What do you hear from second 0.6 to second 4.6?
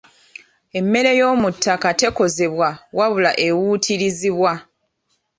Emmere y'omu ttaka tekozebwa wabula ewuutirizibwa.